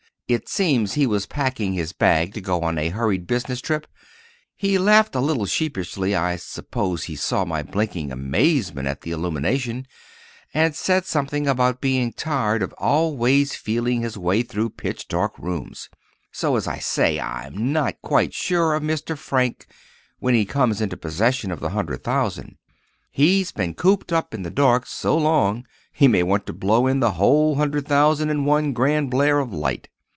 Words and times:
It 0.27 0.47
seems 0.47 0.93
he 0.93 1.05
was 1.05 1.25
packing 1.25 1.73
his 1.73 1.91
bag 1.91 2.33
to 2.35 2.39
go 2.39 2.61
on 2.61 2.77
a 2.77 2.87
hurried 2.87 3.27
business 3.27 3.59
trip. 3.59 3.85
He 4.55 4.77
laughed 4.77 5.13
a 5.13 5.19
little 5.19 5.45
sheepishly—I 5.45 6.37
suppose 6.37 7.03
he 7.03 7.17
saw 7.17 7.43
my 7.43 7.61
blinking 7.63 8.13
amazement 8.13 8.87
at 8.87 9.01
the 9.01 9.11
illumination—and 9.11 10.73
said 10.73 11.05
something 11.05 11.47
about 11.49 11.81
being 11.81 12.13
tired 12.13 12.63
of 12.63 12.71
always 12.77 13.55
feeling 13.55 14.03
his 14.03 14.17
way 14.17 14.41
through 14.41 14.69
pitch 14.69 15.09
dark 15.09 15.37
rooms. 15.37 15.89
So, 16.31 16.55
as 16.55 16.65
I 16.65 16.77
say, 16.79 17.19
I'm 17.19 17.73
not 17.73 18.01
quite 18.01 18.33
sure 18.33 18.73
of 18.75 18.83
Mr. 18.83 19.17
Frank 19.17 19.67
when 20.19 20.33
he 20.33 20.45
comes 20.45 20.79
into 20.79 20.95
possession 20.95 21.51
of 21.51 21.59
the 21.59 21.71
hundred 21.71 22.05
thousand. 22.05 22.55
He's 23.09 23.51
been 23.51 23.73
cooped 23.73 24.13
up 24.13 24.33
in 24.33 24.43
the 24.43 24.49
dark 24.49 24.85
so 24.87 25.17
long 25.17 25.65
he 25.91 26.07
may 26.07 26.23
want 26.23 26.45
to 26.45 26.53
blow 26.53 26.87
in 26.87 27.01
the 27.01 27.11
whole 27.19 27.55
hundred 27.55 27.85
thousand 27.85 28.29
in 28.29 28.45
one 28.45 28.71
grand 28.71 29.11
blare 29.11 29.39
of 29.39 29.51
light. 29.51 29.89